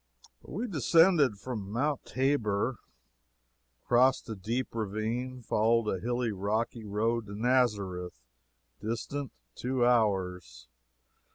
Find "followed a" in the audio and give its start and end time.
5.43-5.99